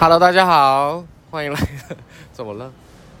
[0.00, 1.58] Hello，大家好，欢迎来。
[2.32, 2.70] 怎么了？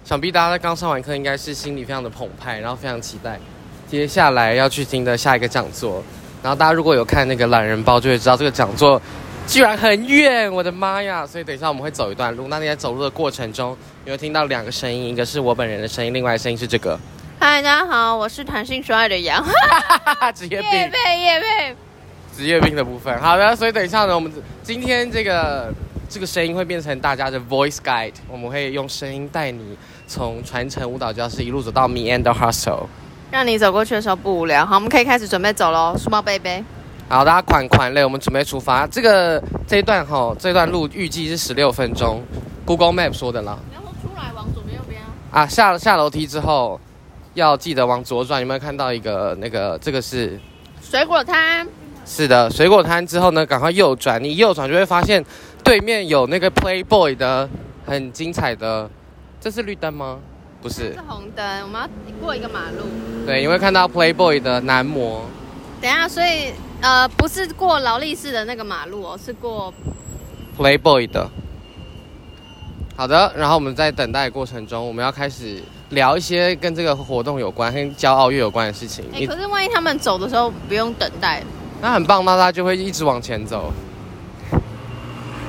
[0.04, 3.36] 想必大家在刚上完课，应该是心里非常的澎湃，然后非常期待
[3.88, 6.00] 接下来要去听的下一个讲座。
[6.40, 9.02] 然后大家如果有看那个懒人包，就会知道这个讲座
[9.44, 11.26] 居然很远，我的妈呀！
[11.26, 12.46] 所以等一下我们会走一段路。
[12.46, 16.96] 那你在走路的过程中，你会听到两个声音，一个是我本人的声音，另外的声音是这个。
[17.40, 19.44] 嗨，大家好，我是弹性说爱的杨。
[20.32, 21.76] 职业病， 业配业配，
[22.36, 23.20] 职业病的部分。
[23.20, 24.32] 好的，所以等一下呢，我们
[24.62, 25.72] 今天这个
[26.08, 29.76] 这个声音会变成大家的 voice guide，我们会用声音带你
[30.06, 32.86] 从传承舞蹈教室一路走到 Meander Hustle，
[33.30, 34.64] 让你走过去的时候不无聊。
[34.64, 36.64] 好，我们可以开始准备走喽，书包背背。
[37.08, 38.86] 好，大家款款累，我们准备出发。
[38.86, 42.22] 这个这一段哈，这段路预计是十六分钟
[42.64, 43.58] ，Google Map 说的啦。
[43.72, 46.80] 然后出来往左边右边啊，下了下楼梯之后。
[47.34, 49.78] 要记得往左转，有没有看到一个那个？
[49.80, 50.40] 这个是
[50.82, 51.64] 水果摊。
[52.04, 54.20] 是的，水果摊之后呢，赶快右转。
[54.20, 55.24] 你右转就会发现
[55.68, 57.46] 对面有那个 Playboy 的
[57.84, 58.88] 很精彩的。
[59.38, 60.18] 这是绿灯吗？
[60.62, 61.62] 不是，是红灯。
[61.62, 61.88] 我们要
[62.24, 62.86] 过一个马路。
[63.26, 65.26] 对，你会看到 Playboy 的男模。
[65.78, 69.70] 等一下，所以呃，不是过劳力士的那个马路哦，是过
[70.56, 71.30] Playboy 的。
[72.96, 75.62] 好的，然后我们在等待的过程中，我们要开始。
[75.90, 79.04] 聊一些跟这个活动有关、跟骄傲月有关的事情。
[79.12, 81.42] 哎、欸，可是万一他们走的时候不用等待，
[81.80, 83.72] 那很棒，那他就会一直往前走，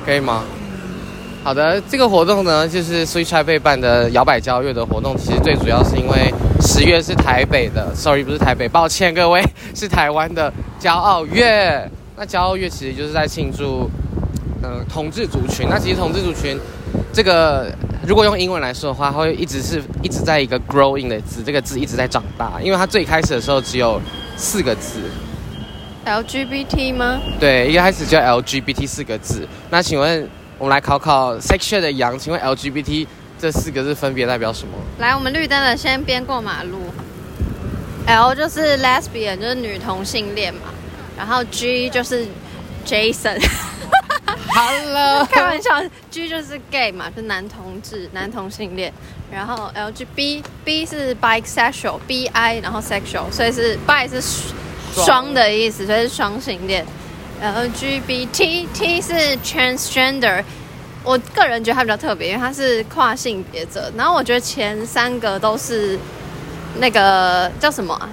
[0.04, 0.44] 可以吗？
[1.42, 5.16] 好的，这个活动呢，就是 Switch Taipei 办的摇摆骄傲月的活动。
[5.16, 9.42] 其实最主要是因为十月是台北的，sorry 不是台北，抱歉各位，
[9.74, 11.90] 是台湾的骄傲月。
[12.16, 13.90] 那骄傲月其实就是在庆祝，
[14.62, 15.66] 嗯、呃，同志族群。
[15.70, 16.58] 那其实同志族群
[17.12, 17.72] 这个。
[18.06, 24.00] 如果用英文来说的话，会一直是一直在一个 growing 的字，这个字一直在长大，因为它最开始的时候只有
[24.38, 25.00] 四个字
[26.04, 27.20] ，LGBT 吗？
[27.38, 29.46] 对，一开始叫 LGBT 四个字。
[29.70, 33.06] 那请问我们来考考 section 的羊，请问 LGBT
[33.38, 34.74] 这四个字分别代表什么？
[34.98, 36.78] 来，我们绿灯的，先边过马路。
[38.06, 40.62] L 就是 lesbian，就是女同性恋嘛，
[41.16, 42.26] 然后 G 就是
[42.84, 43.40] Jason。
[44.52, 45.80] Hello，开玩笑
[46.10, 48.92] ，G 就是 gay 嘛，就是男同志、男同性恋。
[49.30, 54.20] 然后 LGBT 是 bisexual，bi 然后 sexual，所以是 bi 是
[54.94, 56.84] 双的意思，所以是双性恋。
[57.42, 59.12] LGBT T 是
[59.44, 60.44] transgender，
[61.02, 63.90] 我个人觉得它比较特别，因为它是跨性别者。
[63.96, 65.98] 然后我觉得前三个都是
[66.78, 68.08] 那个叫什么啊？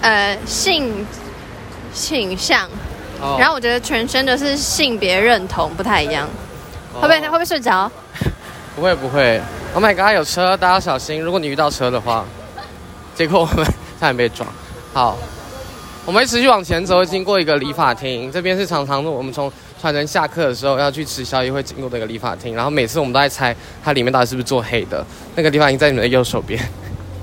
[0.00, 1.06] 呃，性
[1.92, 2.68] 倾向。
[3.20, 3.40] Oh.
[3.40, 6.28] 然后我觉得全身的是性别认同不太一样
[6.94, 7.02] ，oh.
[7.02, 7.90] 会不会会不会睡着？
[8.76, 9.42] 不会不会。
[9.74, 11.20] Oh my god，有车，大家小心！
[11.20, 12.24] 如果你遇到车的话，
[13.16, 13.64] 结果我们
[13.98, 14.48] 差点被撞。
[14.94, 15.18] 好，
[16.08, 22.54] 我们会持续往前走，会经过一个理发厅，这边是常常我们从传承下课的时候要去吃宵夜会经过的一个理发厅。
[22.54, 23.54] 然后每次我们都在猜
[23.84, 25.04] 它里面到底是不是做黑的。
[25.36, 26.58] 那个理发厅在你们的右手边。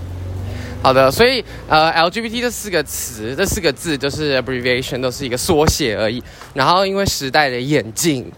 [0.83, 6.23] 好的，所以呃，LGBT 这四个词，这四个字就是 abbreviation，都是一个缩写而已。
[6.53, 8.31] 然后因为时代的演进，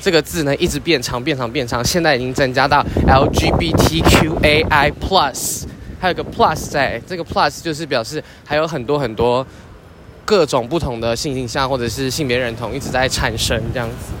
[0.00, 5.64] 这个字呢一直变长、变长、变长，现在已经增加到 LGBTQAI plus，
[5.98, 9.44] 还有个 plus 在，这个 plus 就是表示还有很多很多
[10.30, 14.12] 各种不同的性倾向或者是性别认同一直在产生这样子。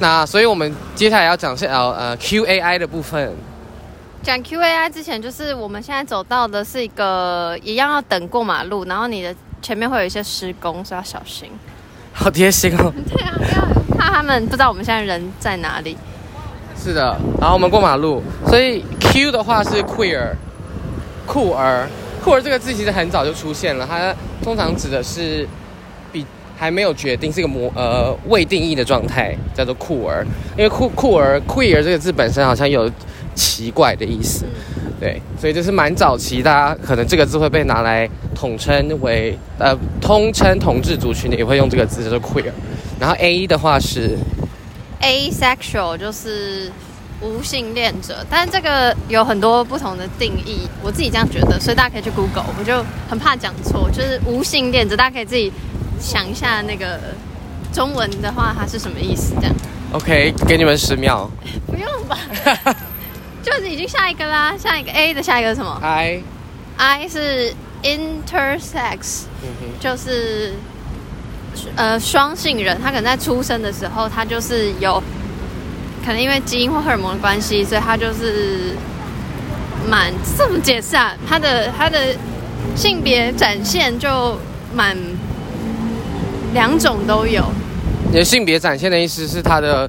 [0.00, 3.32] 那所以我们接下来要讲是呃呃 QAI 的部分。
[4.24, 11.48] 讲 QAI 之前，就是我们现在走到的是一个一样要等过马路，然后你的前面会有一些施工，所以要小心。
[12.12, 12.92] 好贴心哦。
[13.08, 15.96] 对啊，要怕他们不知道我们现在人在哪里。
[16.76, 20.32] 是的，然后我们过马路，所以 Q 的话是 queer，
[21.24, 21.88] 酷儿，
[22.22, 25.46] 酷儿这个字其实很早就出现了，它通常指的是
[26.12, 26.24] 比
[26.56, 30.24] 还没有决定，是一个模呃未定义的状态，叫做酷儿。
[30.56, 32.90] 因为酷酷儿 queer 这个字本身好像有。
[33.34, 34.44] 奇怪的意思，
[35.00, 42.52] 对，所以就是蛮早期，大家可能这个字会被拿来统称为呃，通称同志族群的也会用这个字，叫做 queer。
[43.00, 44.18] 然后 A 的话是
[45.00, 46.70] asexual，就是
[47.22, 55.52] 无性恋者，但是这个有很多不同的定义，我自己这样觉得，所以大家可以去 Google，我就很怕讲错，就是无性恋者，大家可以自己
[56.00, 56.98] 想一下那个
[57.72, 59.54] 中文的话它是什么意思，这样。
[59.92, 61.30] OK，给你们十秒。
[61.66, 62.18] 不用吧。
[63.42, 67.52] 就是已经下一个啦，下一个 A 的下一个是什么？I，I 是
[67.82, 69.24] intersex，
[69.80, 70.54] 就是
[71.74, 75.02] 呃双性人，他可能在出生的时候，他就是有
[76.04, 78.74] 可能因为基因或荷尔蒙的关系，所以他就是
[79.88, 82.14] 蛮这么解释啊，他的他的
[82.74, 84.36] 性别展现就
[84.74, 84.96] 蛮
[86.52, 87.44] 两种都有。
[88.10, 89.88] 你的性别展现的意思是他的。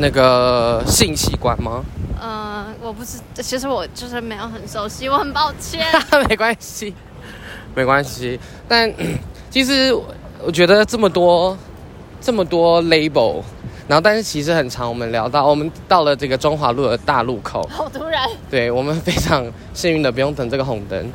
[0.00, 1.84] 那个性器官吗？
[2.20, 5.84] 呃，我不是，其实我就是没有很熟悉，我很抱歉。
[6.28, 6.94] 没关系，
[7.74, 8.38] 没关系。
[8.68, 8.88] 但
[9.50, 9.92] 其实
[10.40, 11.58] 我觉得这么多
[12.20, 13.42] 这么多 label，
[13.88, 14.88] 然后但是其实很长。
[14.88, 18.28] 我们聊到我们到了这个中华路的大路口，好突然。
[18.48, 19.44] 对，我们非常
[19.74, 21.10] 幸运的不用等这个红灯。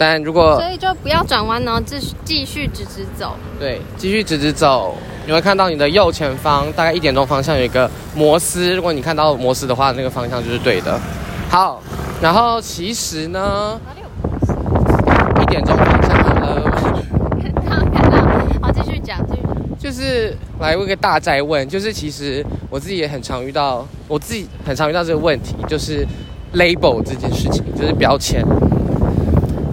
[0.00, 3.34] 但如果所以就不要转弯哦，继续继续直直走。
[3.58, 4.94] 对，继续直直走，
[5.26, 8.72] 你会看到你的右前方，大概一点钟方向有一个摩斯。
[8.76, 10.96] 如果你看到摩斯的话，那个方向就是对的。
[11.50, 11.82] 好，
[12.22, 15.42] 然后其实呢，哪里有摩斯？
[15.42, 16.62] 一点钟方向好了。
[17.42, 18.16] 看到看到，
[18.62, 19.68] 好，继续讲，继续讲。
[19.88, 26.06] 就是来问个大哉问，就是其实我自己也很常遇到，我自己很常遇到这个问题，就是
[26.52, 28.44] label 这件事情，就是标签。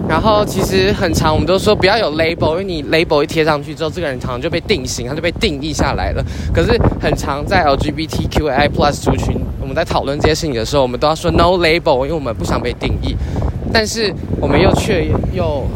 [0.08, 6.24] 然后其实很常，我们都说不要有 label，因为你 label 一贴上去之后，这个人常常就被定型，他就被定义下来了。
[6.54, 13.14] 可是很常在 LGBTQI Plus 族群，我们在讨论这些事情的时候，我们都要说 no label，因为我们不想被定义。
[13.70, 14.10] 但是
[14.40, 15.66] 我们又却又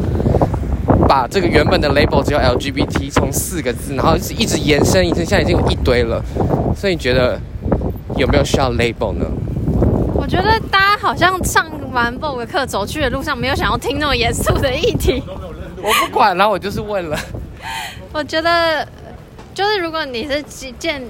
[1.11, 6.23] 把这个原本的 label 只有 LGBT 从四个字，然后一直一直延伸，延伸，现在已经有一堆了。
[6.73, 7.37] 所以你觉得
[8.15, 9.25] 有没有需要 label 呢？
[10.15, 15.21] 我觉得大家好像上完 Vogue 课走去的路上，没有想要听那么严肃的议题。
[15.83, 17.19] 我不管，然后我就是问了。
[18.13, 18.87] 我觉得，
[19.53, 20.41] 就是如果你是
[20.79, 21.03] 建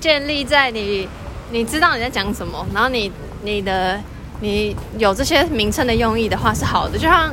[0.00, 1.08] 建立在你
[1.52, 3.12] 你知道你在讲什么，然后你
[3.44, 3.96] 你的
[4.40, 7.30] 你有这些名称的用意的话是好的，就像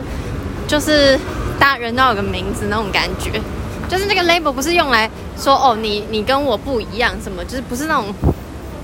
[0.68, 1.18] 就是
[1.60, 3.42] 大家人都有个名字那种感觉，
[3.90, 8.14] 就是那个 label 不是用来说哦你你跟我不一样什么，就是不是那种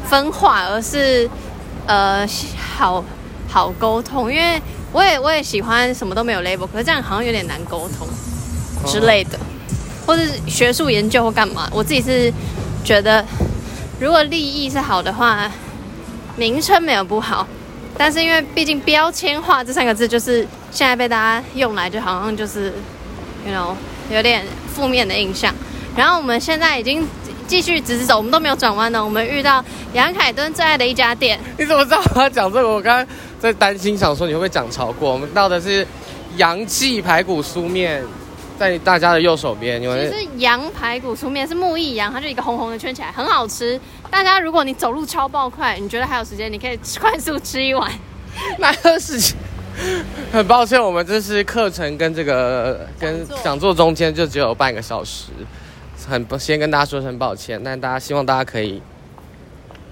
[0.07, 1.29] 分化，而是。
[1.87, 2.23] 呃，
[2.77, 3.03] 好
[3.47, 4.61] 好沟通，因为
[4.91, 8.07] 我也我也喜欢什么都没有 label，可是这样好像有点难沟通
[8.85, 9.39] 之类的，
[10.05, 11.67] 或者是学术研究或干嘛。
[11.71, 12.31] 我自己是
[12.83, 13.25] 觉得，
[13.99, 15.51] 如果利益是好的话，
[16.35, 17.47] 名称没有不好，
[17.97, 22.73] 但是因为毕竟标签化这三个字就是现在被大家用来，就好像就是
[23.45, 23.73] ，you know，
[24.13, 25.53] 有点负面的印象。
[25.95, 27.07] 然后我们现在已经。
[27.49, 29.03] 继续直直走，我们都没有转弯呢。
[29.03, 31.39] 我们遇到杨凯敦最爱的一家店。
[31.57, 32.69] 你怎么知道我要讲这个？
[32.69, 35.11] 我刚刚在担心，想说你会不会讲超过。
[35.11, 35.83] 我们到的是
[36.37, 38.03] 杨记排骨酥面，
[38.59, 39.81] 在大家的右手边。
[39.81, 43.79] 因为其实羊排骨粗面是木易羊，它就一个红红的圈起来，很好吃。
[44.11, 47.89] 大家如果你走路超爆快，你觉得还有时间，你可以快速吃一碗。
[48.59, 49.35] 那个事情，
[50.31, 55.31] 很抱歉，我们这是课程跟这个跟讲座中间就只有半个小时。
[56.07, 58.81] 很不先跟大家说声抱歉，但大家希望大家可以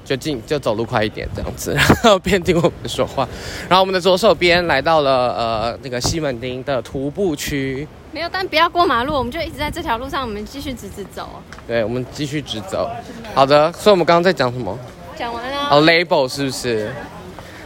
[0.06, 3.28] 就进就走路快一点这样子，然后边听我们说话。
[3.68, 11.30] 然后我们的左手边来到了呃那个西门町的徒步区，没有，但不要过马路，我们就一直在这条路上，我们继续直直走。
[11.68, 12.90] 对，我们继续直走。
[13.36, 14.78] 好的，所以我们刚刚在讲什么？
[15.18, 15.70] 讲完了。
[15.70, 16.92] 哦，label 是不是？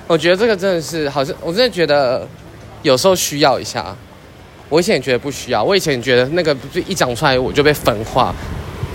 [0.07, 2.27] 我觉得这个真的是好像，我真的觉得
[2.81, 3.95] 有时候需要一下。
[4.67, 6.55] 我以前也觉得不需要，我以前觉得那个
[6.87, 8.33] 一讲出来我就被分化。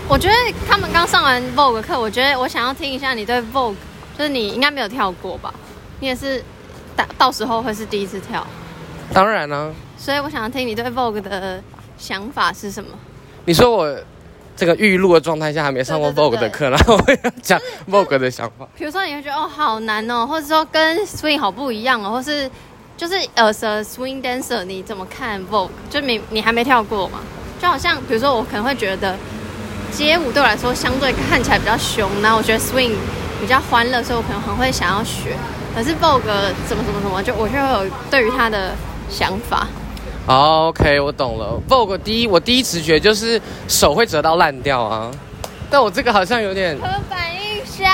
[0.07, 0.33] 我觉得
[0.67, 3.75] 他们刚上完 Vogue 课，我觉得我想要听一下你对 Vogue，
[4.17, 5.53] 就是你应该没有跳过吧？
[5.99, 6.43] 你也是，
[6.95, 8.45] 到到时候会是第一次跳。
[9.13, 9.73] 当然呢、啊。
[9.97, 11.61] 所以我想要听你对 Vogue 的
[11.97, 12.89] 想法是什么？
[13.45, 13.97] 你说我
[14.55, 17.59] 这个预录的状态下还没上过 Vogue 的课，然后我要讲
[17.89, 18.67] Vogue 的想法。
[18.77, 22.49] 比如说你会觉得哦好难哦，或者说跟 Swing 好不一样哦，或是。
[22.97, 25.69] 就是呃，as a swing dancer，你怎么看 Vogue？
[25.87, 27.19] 就你你还没跳过嘛？
[27.61, 29.15] 就好像比如说，我可能会觉得
[29.91, 32.93] 街舞对我来说相对看起来比较凶，然后我觉得 swing
[33.39, 35.37] 比较欢乐，所以我可能很会想要学。
[35.75, 36.23] 可是 Vogue
[36.67, 38.73] 怎么怎么怎么，就我就会有对于他的
[39.09, 39.67] 想法。
[40.27, 41.59] Oh, OK，我懂了。
[41.69, 45.09] Vogue 第一，我第一直觉就是手会折到烂掉啊。
[45.69, 47.91] 但我这个好像有点刻板印象。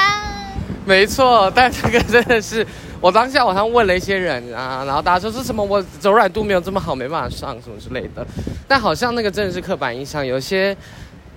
[0.86, 2.66] 没错，但这个真的是。
[3.00, 5.62] 我当下晚上问了一些人啊，然后大家说是什么？
[5.62, 8.26] 我柔软度没有这么好，没办法上什么之类的。
[8.66, 10.76] 但好像那个真的是刻板印象，有些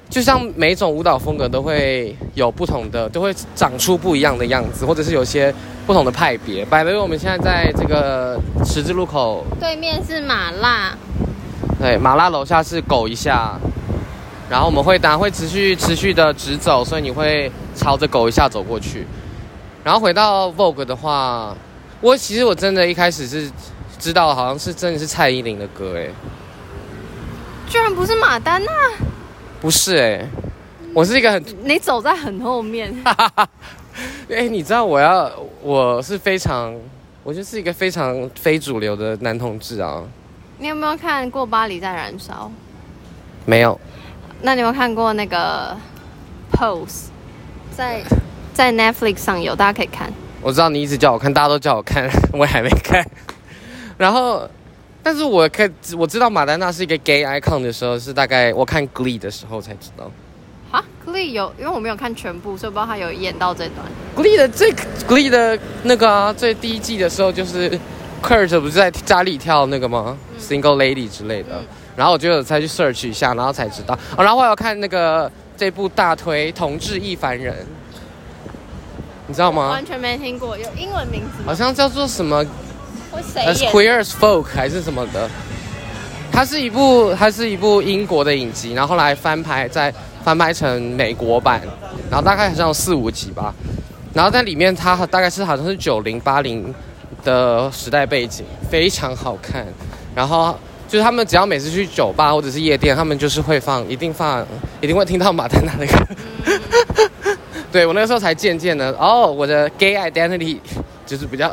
[0.08, 5.52] 就像每种舞蹈风格都会有不同的，都会长出不一样的样子，或者是有些
[5.86, 6.64] 不同的派别。
[6.64, 10.96] 摆了，因为我们现在在这个十字路口，对面是马辣，
[11.80, 13.58] 对，马辣楼下是狗一下，
[14.48, 19.04] 然后我们会当然会持续持续的直走，所以你会朝着狗一下走过去。
[19.82, 21.54] 然后回到 Vogue 的话，
[22.00, 23.50] 我其实我真的一开始是
[23.98, 26.06] 知道，好像是真的是蔡依林的歌，哎，
[27.68, 28.70] 居然不是马丹娜？
[29.60, 30.28] 不是哎，
[30.94, 32.94] 我是一个很你走在很后面，
[34.30, 35.30] 哎，你知道我要
[35.62, 36.75] 我是非常，
[37.22, 40.02] 我就是一个非常非主流的男同志啊。
[40.58, 42.50] 你有没有看过《巴黎在燃烧》？
[43.44, 43.78] 没有。
[44.42, 45.76] 那你有没有看过那个
[46.52, 47.06] Pose
[47.70, 48.02] 在？
[48.54, 50.10] 在 Netflix 上有，大家可以看。
[50.40, 53.06] 我知道你一直叫我看，大家都叫我看， 我还没看。
[53.98, 54.48] 然后，
[55.06, 60.10] 但是我看我知道马丹娜是一个 gay icon 的时候，是大概我看 Glee 的时候才知道。
[60.72, 63.86] 啊，Glee 有，因为我没有看全部，所以不知道他有演到这段。
[64.16, 64.72] Glee 的最
[65.06, 67.70] Glee 的那个啊，最第一季的时候，就是
[68.20, 71.50] Kurt 不是在家里跳那个吗、嗯、？Single Lady 之类的。
[71.52, 73.96] 嗯、然后我就才去 search 一下，然后才知道。
[74.16, 77.54] 哦、然后我有看那个这部大推《同志亦凡人》。
[79.28, 79.70] 你知道吗？
[79.70, 81.44] 完全没听过，有英文名字。
[81.46, 82.44] 好像叫做什么
[83.35, 85.28] ？As Queer as Folk 还是什么的？
[86.32, 89.92] 它是一部，它是一部英国的影集，然后后来翻拍，再
[90.23, 91.62] 翻拍成美国版，
[92.11, 93.54] 然后大概好像有四五集吧。
[94.12, 96.75] 然后在里面，它大概是好像是九零八零
[97.25, 99.66] 的时代背景，非常好看。
[100.14, 100.58] 然后
[100.88, 104.46] 就是他们只要每次去酒吧或者是夜店，他们就是会放，一定放，
[104.80, 105.94] 一定会听到马丹娜的歌。
[106.44, 107.37] 嗯
[107.73, 110.58] 对，我那个时候才渐渐的，哦，我的 gay identity
[111.04, 111.52] 就是比较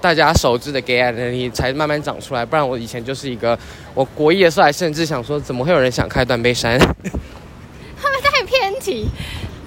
[0.00, 3.58] 大家熟知的 gay identity 才慢慢长出来，不然我以前就是一个，
[3.94, 6.78] 我国一的时候还甚至想说，怎么会有人想开断背山？
[8.00, 9.08] 他们太偏题，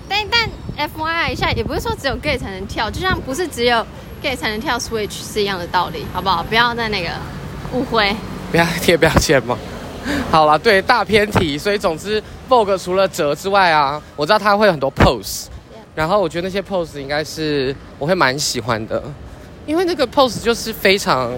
[0.08, 3.86] 但但 FYI 一下，也不是说只有 gay 才能跳，就像不是只有
[4.22, 6.42] gay 才能跳 switch 是一样的道理，好不好？
[6.44, 7.10] 不要再那个
[7.74, 8.16] 误会，
[8.52, 9.58] 不要贴标签嘛。
[10.32, 15.46] 好了，对，大偏题，所以总之 Vogue 除了折之外啊，我知道他会有很多 pose。
[15.94, 19.04] 然后我觉得那些 pose 应该是我会蛮喜欢的，
[19.66, 21.32] 因为那个 pose 就是非常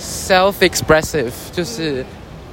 [0.00, 2.06] self-expressive，就是、嗯、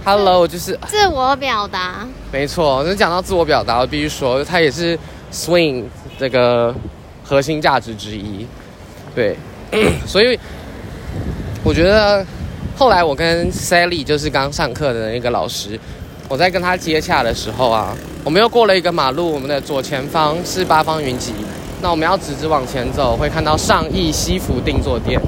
[0.03, 2.07] hello，就是自我表达。
[2.31, 4.97] 没错，那讲到自我表达，我必须说它也是
[5.31, 5.83] swing
[6.19, 6.73] 这个
[7.23, 8.45] 核心价值之一。
[9.13, 9.35] 对，
[10.07, 10.39] 所以
[11.63, 12.25] 我觉得
[12.77, 15.79] 后来我跟 Sally 就是刚上课的那个老师。
[16.29, 21.33] 我在跟他接洽的时候啊，我们又过了一个马路，我们的左前方是八方云集，
[21.81, 25.19] 那我们要直直往前走，会看到上亿西服定做店。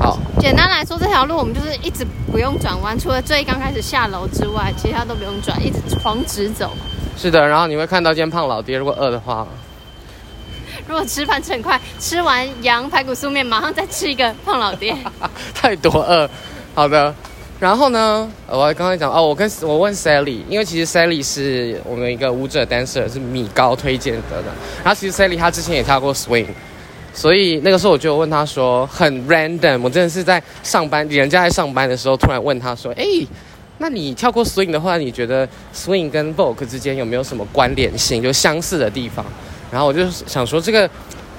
[0.00, 6.72] 好，简单来说，这条路我们就是一直不用转弯，除了最刚开始下楼之外，其他都不用转，一直狂直走。
[7.16, 9.46] 是的，然后你会看到间胖老爹，如果饿的话，
[10.88, 14.96] 如果吃饭吃很快，吃完羊排骨素面，马上再吃一个胖老爹，
[15.54, 16.28] 太多饿。
[16.74, 17.14] 好的。
[17.60, 24.42] 然后呢，我刚才讲哦，我跟我问 Sally，因为其实 Sally 是我们一个舞者 dancer，是米高推荐的。
[24.82, 26.46] 然后其实 Sally 她之前也跳过 swing，
[27.14, 33.04] 所以那个时候我就问她说，很 random，我真的是在上班，人家在上班的时候突然问她说，哎，
[33.78, 39.24] 那你跳过 swing 的话，你觉得 swing 跟 Vogue 之间有没有什么关联性，就相似的地方？
[39.70, 40.90] 然后我就想说这个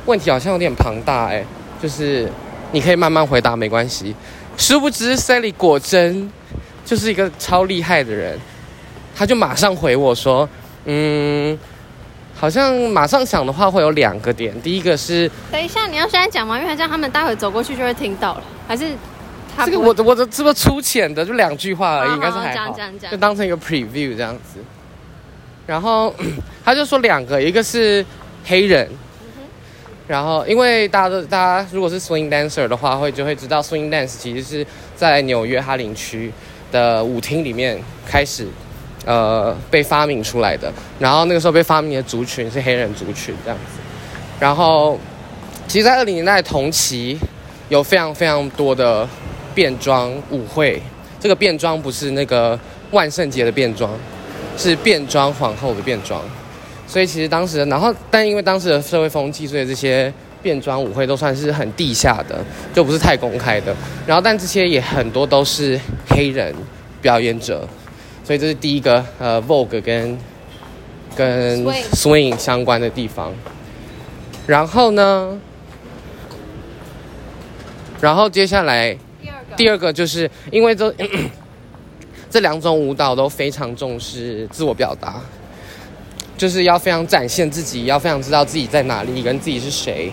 [0.05, 1.45] 问题好像有点庞大，哎，
[1.81, 2.27] 就是
[2.71, 4.15] 你可以慢慢回答，没关系。
[4.57, 6.31] 殊不知，Sally 果真
[6.83, 8.39] 就是一个超厉害的人，
[9.15, 10.47] 他就马上回我说
[10.85, 11.57] ：“嗯，
[12.35, 15.29] 好像马上想的话会有两个点，第一个是……
[15.51, 16.59] 等一下，你要现在讲吗？
[16.59, 18.91] 因为这样他们待会走过去就会听到了，还是
[19.55, 19.65] 他？
[19.65, 24.59] 这个我的我的这么粗浅的，就两句话而已，应该是还好，讲讲讲，就当成一个 preview 这样子。
[25.65, 26.13] 然后
[26.63, 28.05] 他就说两个，一个是
[28.45, 28.89] 黑人。”
[30.07, 36.31] 然后，因为大家都，大家如果是 swing dancer 的话，会就会知道 swing dance 其实是在纽约哈林区
[36.71, 38.47] 的舞厅里面开始，
[39.05, 40.71] 呃，被发明出来的。
[40.99, 43.81] 然后那个时候被发明的族群是黑人族群这样子。
[44.39, 44.99] 然后，
[45.67, 47.17] 其实，在二零年代同期，
[47.69, 49.07] 有非常非常多的
[49.55, 50.79] 变装舞会。
[51.19, 52.59] 这个变装不是那个
[52.91, 53.89] 万圣节的变装，
[54.55, 56.21] 是变装皇后的变装。
[56.87, 63.75] 所以其实当时，然后但因为当时的社会风气，所以这些变装舞会都算是很地下的，就不是太公开的。
[64.05, 66.53] 然后但这些也很多都是黑人
[67.01, 67.67] 表演者，
[68.23, 70.17] 所以这是第一个呃 Vogue 跟
[71.15, 73.33] 跟 Swing 相关的地方。
[74.45, 75.39] 然后呢，
[77.99, 80.93] 然后接下来第二个，第二个就是因为这
[82.29, 85.19] 这两种舞蹈都非常重视自我表达。
[86.37, 90.11] 就是要非常展现自己，要非常知道自己在哪里，跟自己是谁。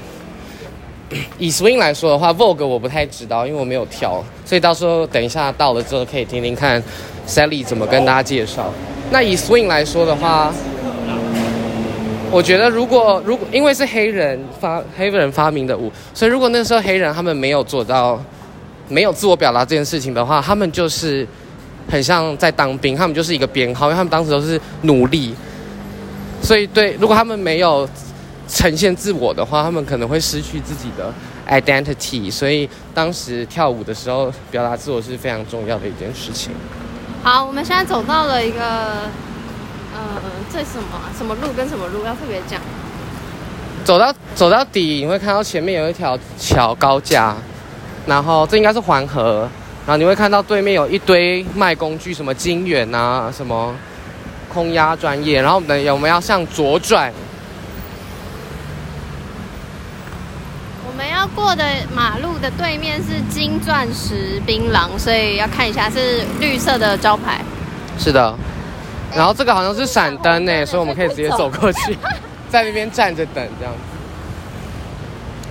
[1.39, 6.83] 以 swing 来说的话，Vogue 我不太知道，因为我没有跳，所以到时候等一下到了之后可以听听看
[7.27, 8.73] Sally 怎么跟大家介绍。
[9.11, 10.51] 那以 swing 来说的话，
[12.31, 18.19] 我觉得如果如果因为是黑人发黑人发明的舞，所以如果那时候黑人他们没有做到
[18.89, 21.27] 没有自我表达这件事情的话，他们就是
[21.91, 25.35] 很像在当兵，他们就是一个编号，因为他们当时都是奴隶。
[26.43, 27.89] 所以，对，如果他们没有
[28.49, 31.13] 呈现自我的话，他们可能会失去自己的
[31.49, 32.31] identity。
[32.31, 36.53] 所以，当时跳舞的时候，表达自我是非常重要的一件事情。
[37.23, 38.61] 好，我们现在走到了一个，
[39.95, 40.21] 呃，
[40.53, 42.61] 这什么什么路跟什么路要特别讲？
[43.85, 47.37] 走到走到底，你会看到前面有一条桥高架，
[48.07, 49.49] 然后这应该是黄河，
[49.87, 53.75] 然后你会看到对面有一堆卖工具，什么金元啊，什么
[54.53, 57.13] 空压专业，然后我们我们要向左转。
[60.87, 67.41] 我们要过的马路的对面是金钻石槟榔，所以要看一下是绿色的招牌。
[67.99, 68.35] 是的，
[69.17, 71.97] 然后这个好像是闪灯呢，所以我们可以直接走过去，
[72.51, 73.81] 在那边站着等这样子。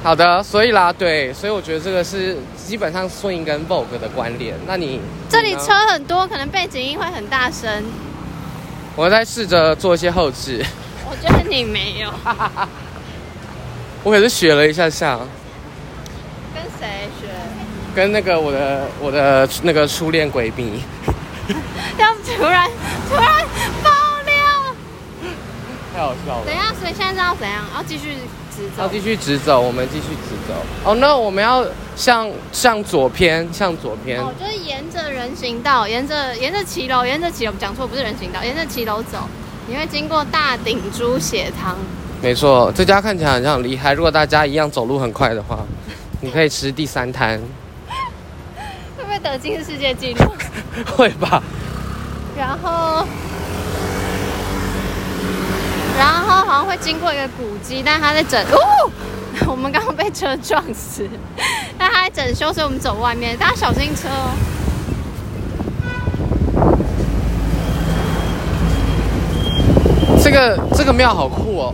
[0.04, 4.56] 好的，所以啦，对，所以我觉得这个是基本上 swing 跟 vogue 的关联。
[4.66, 7.84] 那你这里车很多，可能背景音会很大声。
[8.96, 10.64] 我在试着做一些后置。
[11.10, 12.12] 我觉得你没有。
[14.04, 15.18] 我可是学了一下下，
[16.54, 17.28] 跟谁学？
[17.96, 20.82] 跟那个我的我的那个初恋闺蜜。
[21.98, 22.70] 要突然
[23.10, 23.46] 突然
[23.84, 23.90] 爆
[24.26, 24.76] 料，
[25.94, 26.46] 太好笑了。
[26.46, 27.64] 等一下，所以现在是要怎样？
[27.76, 28.18] 要继续
[28.62, 28.84] 直走？
[28.84, 30.54] 要继续直走，我们继续直走。
[30.84, 31.66] 哦，那我们要
[31.96, 34.22] 向向左偏，向左偏。
[34.22, 39.18] 哦，就是沿着人行道，沿着沿着骑楼，沿着骑楼，讲错，不是人行道，沿着骑楼走，
[39.68, 41.76] 你会经过大鼎猪血汤。
[42.22, 43.94] 没错，这家看起来好像很厉害。
[43.94, 45.60] 如果大家一样走路很快的话，
[46.22, 47.42] 你可以吃第三摊。
[48.96, 50.32] 会不会得吉尼斯世界纪录？
[50.96, 51.42] 会吧。
[52.38, 53.06] 然后，
[55.98, 58.90] 然后好像会经过一个古迹，但他在整哦，
[59.48, 61.08] 我们刚刚被车撞死，
[61.78, 64.32] 但他在整修，所以我们走外面，大家小心车哦。
[70.24, 71.74] 这个这个庙好酷哦。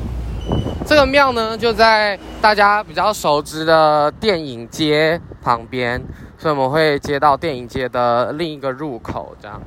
[0.86, 6.02] 这个庙呢，就在大家比较熟知的电影街旁边，
[6.38, 9.62] 所以我们会接到电影街的另一个入口，这样。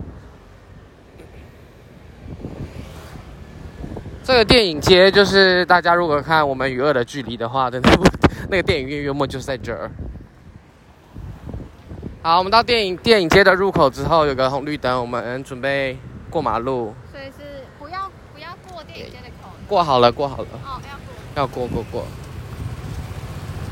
[4.30, 8.04] 这个电影街就是大家如果看《我们与恶的距离》的话的那部
[8.48, 9.90] 那个电影院，约莫就是在这儿。
[12.22, 15.98] 好，我们到电影电影街的入口之后，有个红绿灯，我们准备
[16.30, 16.94] 过马路。
[17.10, 19.50] 所以是不要不要过电影街的口。
[19.66, 20.48] 过好了，过好了。
[20.64, 20.80] 哦
[21.34, 22.04] 要过过过，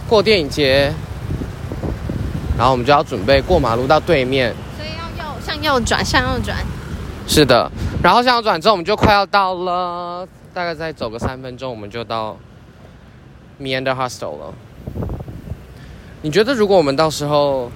[0.09, 0.93] 过电影街，
[2.57, 6.57] 然后我们就要准备过马路到对面，所以要右向右转，向右转。
[7.29, 7.71] 是的，
[8.03, 10.27] 然后向右转之后，我们就快要到了，
[10.59, 12.37] 大概再走个三分钟，我们就到
[13.61, 14.53] Meander Hostel 了。
[16.23, 17.71] 你觉得如果我们到时候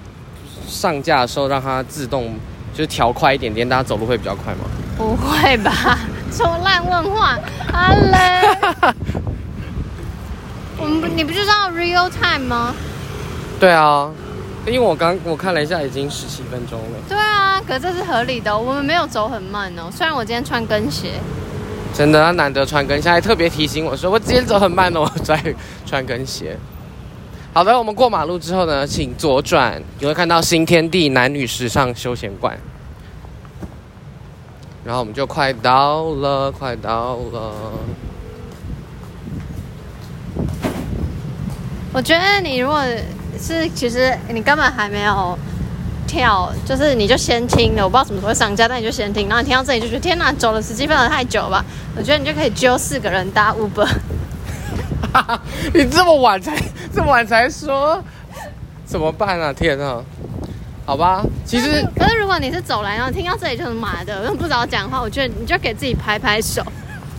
[0.67, 2.35] 上架的时候让它自动
[2.75, 4.65] 就是调快一点点，大家走路会比较快吗？
[4.99, 5.97] 不会吧？
[6.33, 7.39] 说烂问话，
[7.73, 8.19] 阿雷。
[10.77, 12.75] 我们你不知道 real time 吗？
[13.61, 14.11] 对啊，
[14.67, 16.99] 因为我刚我看了一下，已经十七分钟了。
[17.09, 19.89] 对啊，可是这是合理的，我们没有走很慢哦。
[19.89, 21.21] 虽然我今天穿跟鞋，
[21.95, 25.41] 真的他难得穿跟鞋，还特别提醒我说我今天走很慢哦，我在
[25.87, 26.57] 穿跟鞋。
[27.53, 32.59] 好的，我们过马路之后呢，请左转，你会看到新天地男女时尚休闲馆。
[34.85, 37.53] 然后我们就快到了，快到了。
[41.93, 42.83] 我觉得你如果
[43.39, 45.39] 是其实你根本还没有
[46.13, 51.65] 跳，就是你就先听了，我不知道什么时候会上架，但你就先听，然后你听到这里就觉得天哪，走了十几分钟太久吧？
[51.97, 53.89] 我觉得你就可以揪四个人搭 Uber。
[55.73, 56.55] 你这么晚才
[56.95, 58.05] 这么晚才说，
[58.85, 59.51] 怎么办啊？
[59.55, 60.03] 天哪！
[60.85, 66.63] 好吧，其实可是如果你是走来然后听到这里就是麻的，我又不知道讲话，我觉得你就给自己拍拍手。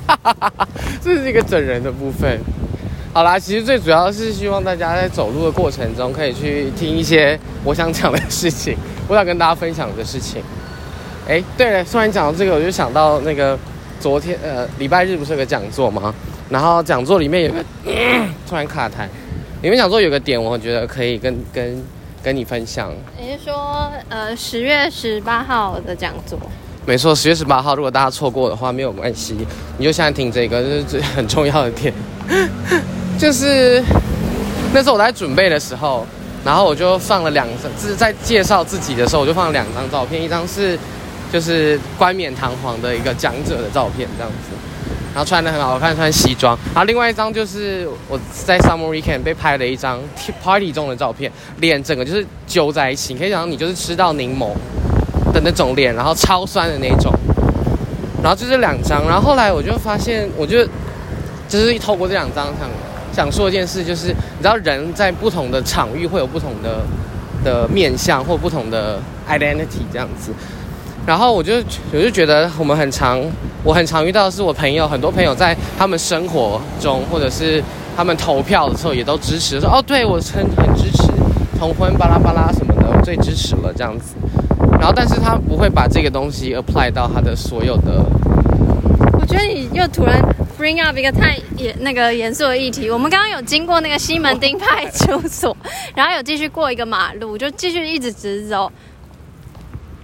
[1.01, 2.39] 这是一个整人的部分。
[3.13, 8.76] 好啦，其实最主要是希望大家在走路的过程中，可以去听一些我想讲的事情，
[9.08, 10.41] 我想跟大家分享的事情。
[11.28, 13.56] 哎，对了，突然讲到这个，我就想到那个
[13.99, 16.12] 昨天呃礼拜日不是有个讲座吗？
[16.49, 19.08] 然后讲座里面有个、呃、突然卡台，
[19.62, 21.86] 里面讲座有个点，我觉得可以跟跟
[22.23, 22.91] 跟你分享。
[23.21, 26.39] 你是说呃十月十八号的讲座？
[26.88, 29.38] 没错，十月十八号，如果大家错过的话没有关系，
[29.78, 31.93] 你就现在听这个，这是最很重要的点。
[33.17, 33.82] 就是
[34.73, 36.06] 那时候我在准备的时候，
[36.43, 40.78] 然后我就放了两张，就是在介绍自己的时候，我就放了两张照片，一张是
[41.32, 44.49] 就是冠冕堂皇的一个讲者的照片，这样子，
[45.13, 49.99] 然后穿的很好看，穿西装，然后另外一张就是我在 Summer Weekend 被拍了一张
[50.43, 54.49] party 中的照片，脸整个就是揪在一起，你可以想你就是吃到柠檬
[55.32, 57.13] 的那种脸，然后超酸的那种，
[58.21, 60.65] 然后就这两张，然后后来我就发现，我就
[61.47, 62.67] 就是透过这两张想。
[63.13, 66.82] 想说一件事，就是你知道人在不同的场域会有不同的
[67.45, 68.99] 的面向或不同的
[69.30, 70.32] identity 这样子，
[71.06, 71.56] 然后我就
[71.91, 73.21] 我就觉得我们很常，
[73.63, 77.63] 我很常遇到是我朋友很多朋友在他们生活中或者是
[77.95, 81.04] 他们投票的时候也都支持，说哦，对我很很支持
[81.60, 84.15] 同婚巴拉巴拉什么的，我最支持了这样子。
[84.80, 88.04] 然后，但是他不会把这个东西 apply 到他的所有的。
[89.19, 90.19] 我觉得你又突然
[90.63, 92.89] bring up 一个太严那个严肃的议题。
[92.89, 95.56] 我们刚刚有经过那个西门町派出所，
[95.93, 98.71] 然后有继续过一个马路，就继续一直直走。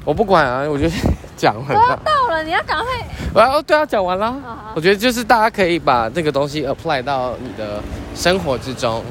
[0.04, 0.94] 我不管啊，我觉得
[1.38, 1.76] 讲完了。
[1.76, 2.88] 都要到了，你要赶快。
[3.34, 4.34] 我要对啊，讲完了。
[4.34, 7.82] 好好我觉得就是大家可以把这个东西 apply 到你的
[8.14, 9.02] 生活之中，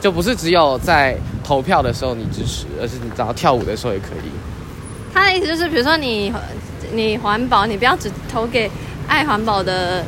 [0.00, 4.30] 就不是只有在投票的时候你支持，而是你只要跳舞的时候也可以。
[5.12, 6.32] 他的意思就是，比如说你
[6.92, 8.70] 你环保，你不要只投给
[9.08, 10.04] 爱环保的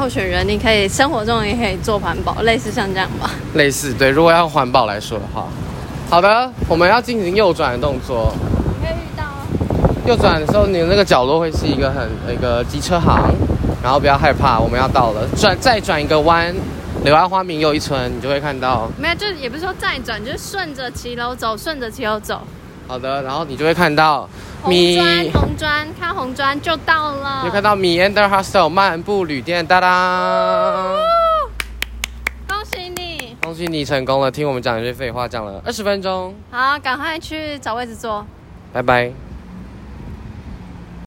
[0.00, 3.30] 候选人，你可以生活中也可以做环保，类似像这样吧。
[3.52, 5.46] 类似对，如果要环保来说的话，
[6.08, 8.32] 好的，我们要进行右转的动作。
[8.64, 9.24] 你可以遇到。
[10.06, 13.30] 右转的时候，你的那个角落会是一个很一个机车行，
[13.82, 16.50] 然后不要害怕，我们要到了，转再转一个弯，
[17.04, 18.88] 柳暗花明又一村，你就会看到。
[18.96, 22.40] 没有，就也不是说再转，就是顺着骑楼走，顺着骑楼走。
[22.90, 24.28] 好的，然后你就会看到。
[24.62, 27.42] 红砖，红砖，看红砖就到了。
[27.44, 30.96] 就看到 Meander Hostel 漫步旅店，哒哒！
[32.48, 34.28] 恭喜你，恭喜你成功了。
[34.28, 36.34] 听我们讲一些废话，讲了二十分钟。
[36.50, 38.26] 好，赶快去找位置坐。
[38.72, 39.12] 拜拜。